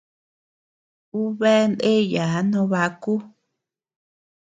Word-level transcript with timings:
Ú 1.19 1.21
bea 1.39 1.61
ndeyaa 1.71 2.39
no 2.51 2.61
baku. 2.71 3.13